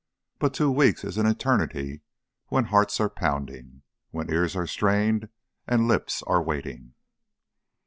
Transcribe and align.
But 0.39 0.55
two 0.55 0.71
weeks 0.71 1.03
is 1.03 1.19
an 1.19 1.27
eternity 1.27 2.01
when 2.47 2.63
hearts 2.63 2.99
are 2.99 3.07
pounding, 3.07 3.83
when 4.09 4.31
ears 4.31 4.55
are 4.55 4.65
strained 4.65 5.29
and 5.67 5.87
lips 5.87 6.23
are 6.23 6.41
waiting. 6.41 6.95